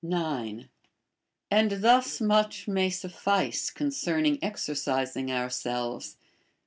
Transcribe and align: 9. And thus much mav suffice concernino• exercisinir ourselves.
9. 0.03 0.67
And 1.51 1.71
thus 1.83 2.19
much 2.19 2.67
mav 2.67 2.91
suffice 2.91 3.69
concernino• 3.69 4.39
exercisinir 4.39 5.37
ourselves. 5.37 6.17